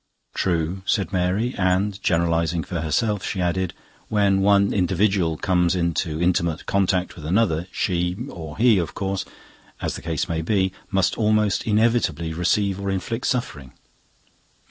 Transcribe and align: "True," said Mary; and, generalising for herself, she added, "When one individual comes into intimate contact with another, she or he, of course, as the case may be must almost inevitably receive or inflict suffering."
"True," 0.33 0.81
said 0.87 1.13
Mary; 1.13 1.53
and, 1.59 2.01
generalising 2.01 2.63
for 2.63 2.81
herself, 2.81 3.23
she 3.23 3.39
added, 3.39 3.75
"When 4.09 4.41
one 4.41 4.73
individual 4.73 5.37
comes 5.37 5.75
into 5.75 6.19
intimate 6.19 6.65
contact 6.65 7.15
with 7.15 7.23
another, 7.23 7.67
she 7.71 8.15
or 8.27 8.57
he, 8.57 8.79
of 8.79 8.95
course, 8.95 9.25
as 9.79 9.93
the 9.95 10.01
case 10.01 10.27
may 10.27 10.41
be 10.41 10.73
must 10.89 11.19
almost 11.19 11.67
inevitably 11.67 12.33
receive 12.33 12.79
or 12.79 12.89
inflict 12.89 13.27
suffering." 13.27 13.73